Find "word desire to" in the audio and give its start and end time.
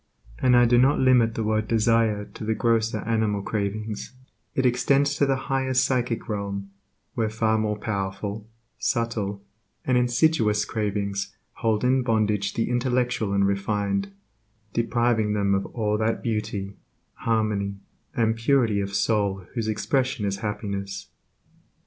1.43-2.43